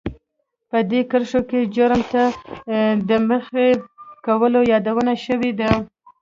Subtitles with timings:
[0.69, 2.23] په دې کرښو کې جرم ته
[3.09, 3.67] د مخې
[4.25, 5.71] کولو يادونه شوې ده.